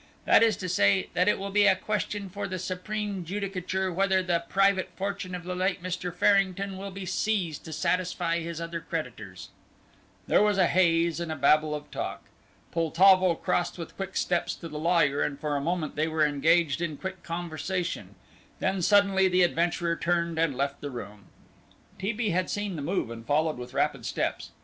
[0.25, 4.23] That is to say, that it will be a question for the supreme judicature whether
[4.23, 6.11] the private fortune of the late Mr.
[6.11, 9.49] Farrington will be seized to satisfy his other creditors."
[10.25, 12.23] There was a haze and a babble of talk.
[12.71, 16.81] Poltavo crossed with quick steps to the lawyer, and for a moment they were engaged
[16.81, 18.15] in quick conversation;
[18.57, 21.25] then suddenly the adventurer turned and left the room.
[21.99, 22.11] T.
[22.11, 22.29] B.
[22.31, 24.49] had seen the move and followed with rapid steps.